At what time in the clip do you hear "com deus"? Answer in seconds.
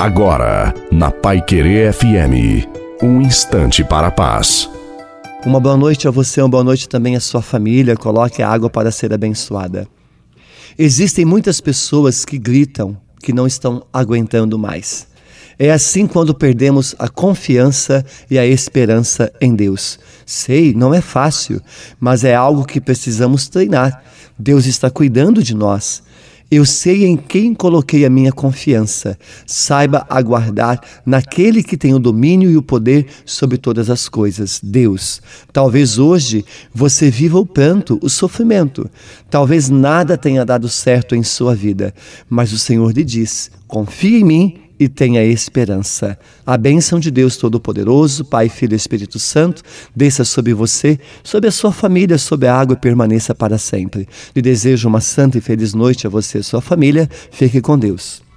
57.60-58.29